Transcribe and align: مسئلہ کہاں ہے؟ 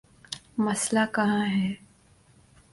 مسئلہ 0.65 1.03
کہاں 1.15 1.45
ہے؟ 1.55 1.67